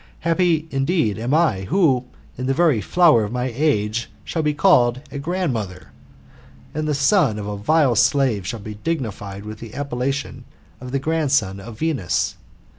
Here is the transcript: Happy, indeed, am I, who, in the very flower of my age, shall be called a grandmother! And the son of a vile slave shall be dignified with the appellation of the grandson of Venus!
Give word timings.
Happy, 0.21 0.67
indeed, 0.71 1.19
am 1.19 1.31
I, 1.35 1.65
who, 1.65 2.05
in 2.35 2.47
the 2.47 2.55
very 2.55 2.81
flower 2.81 3.23
of 3.23 3.31
my 3.31 3.53
age, 3.55 4.09
shall 4.23 4.41
be 4.41 4.51
called 4.51 4.99
a 5.11 5.19
grandmother! 5.19 5.91
And 6.73 6.87
the 6.87 6.95
son 6.95 7.37
of 7.37 7.45
a 7.45 7.55
vile 7.55 7.95
slave 7.95 8.47
shall 8.47 8.61
be 8.61 8.79
dignified 8.83 9.45
with 9.45 9.59
the 9.59 9.75
appellation 9.75 10.45
of 10.79 10.91
the 10.91 10.97
grandson 10.97 11.59
of 11.59 11.77
Venus! 11.77 12.35